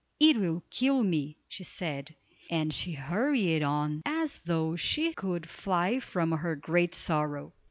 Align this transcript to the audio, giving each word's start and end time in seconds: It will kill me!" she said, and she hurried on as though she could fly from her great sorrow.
It 0.19 0.35
will 0.35 0.63
kill 0.71 1.03
me!" 1.03 1.37
she 1.47 1.63
said, 1.63 2.15
and 2.49 2.73
she 2.73 2.93
hurried 2.93 3.61
on 3.61 4.01
as 4.03 4.37
though 4.37 4.75
she 4.75 5.13
could 5.13 5.47
fly 5.47 5.99
from 5.99 6.31
her 6.31 6.55
great 6.55 6.95
sorrow. 6.95 7.53